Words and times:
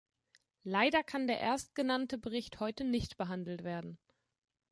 Leider 0.63 1.03
kann 1.03 1.27
der 1.27 1.39
erstgenannte 1.39 2.17
Bericht 2.17 2.59
heute 2.59 2.83
nicht 2.83 3.17
behandelt 3.17 3.63
werden. 3.63 3.99